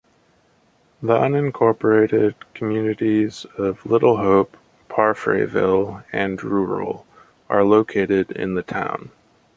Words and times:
The 1.03 1.13
unincorporated 1.19 2.33
communities 2.55 3.45
of 3.55 3.85
Little 3.85 4.17
Hope, 4.17 4.57
Parfreyville, 4.89 6.03
and 6.11 6.43
Rural 6.43 7.05
are 7.51 7.63
located 7.63 8.31
in 8.31 8.55
the 8.55 8.63
town. 8.63 9.11